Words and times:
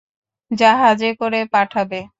জাহাজে 0.51 1.09
করে 1.15 1.39
পাঠাবে। 1.53 2.01